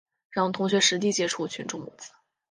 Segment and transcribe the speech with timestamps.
[0.31, 2.11] 让同学实地接触群众募资